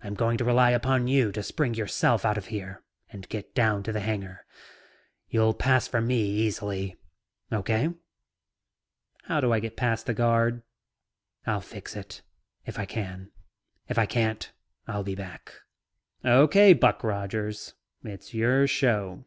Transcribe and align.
I'm 0.00 0.14
going 0.14 0.38
to 0.38 0.44
rely 0.44 0.70
upon 0.70 1.08
you 1.08 1.32
to 1.32 1.42
spring 1.42 1.74
yourself 1.74 2.24
out 2.24 2.38
of 2.38 2.46
here 2.54 2.84
and 3.10 3.28
get 3.28 3.52
down 3.52 3.82
to 3.82 3.90
the 3.90 3.98
hangar. 3.98 4.46
You'll 5.28 5.54
pass 5.54 5.88
for 5.88 6.00
me 6.00 6.20
easily. 6.24 6.94
Okay?" 7.52 7.92
"How 9.24 9.40
do 9.40 9.52
I 9.52 9.58
get 9.58 9.76
past 9.76 10.06
the 10.06 10.14
guard?" 10.14 10.62
"I'll 11.46 11.60
fix 11.60 11.96
it. 11.96 12.22
If 12.64 12.78
I 12.78 12.84
can't, 12.86 13.32
I'll 14.86 15.02
be 15.02 15.16
back." 15.16 15.52
"Okay, 16.24 16.72
Buck 16.72 17.02
Rogers. 17.02 17.74
It's 18.04 18.32
your 18.32 18.68
show." 18.68 19.24